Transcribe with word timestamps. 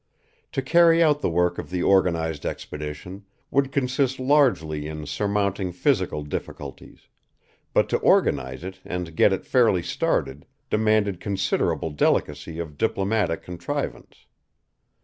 To 0.53 0.63
carry 0.63 1.03
out 1.03 1.21
the 1.21 1.29
work 1.29 1.59
of 1.59 1.69
the 1.69 1.83
organized 1.83 2.43
expedition 2.43 3.25
would 3.51 3.71
consist 3.71 4.19
largely 4.19 4.87
in 4.87 5.05
surmounting 5.05 5.71
physical 5.71 6.23
difficulties; 6.23 7.01
but 7.71 7.87
to 7.89 7.97
organize 7.99 8.63
it 8.63 8.79
and 8.83 9.15
get 9.15 9.31
it 9.31 9.45
fairly 9.45 9.83
started 9.83 10.47
demanded 10.71 11.19
considerable 11.19 11.91
delicacy 11.91 12.57
of 12.57 12.79
diplomatic 12.79 13.43
contrivance. 13.43 14.25